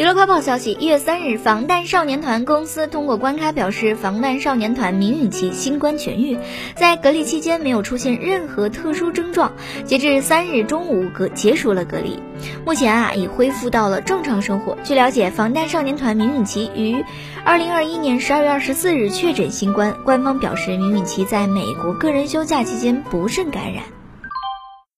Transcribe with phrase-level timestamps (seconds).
[0.00, 6.38] 娱乐快报消息：一月三日，防弹少年团公司通过官咖表示，防弹少年团明允琪新冠痊愈，
[6.74, 9.52] 在隔离期间没有出现任何特殊症状。
[9.84, 12.18] 截至三日中午，隔结束了隔离，
[12.64, 14.74] 目前啊已恢复到了正常生活。
[14.82, 17.04] 据了解，防弹少年团明允琪于
[17.44, 23.82] 二零二一年十二月二十四日确诊新冠，官方表示明允琪在美国个人休假期间不慎感染。